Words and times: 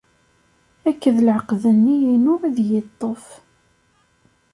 Akked 0.89 1.17
leɛqed-nni-inu 1.25 2.33
ideg 2.47 2.67
yeṭṭef. 2.73 3.25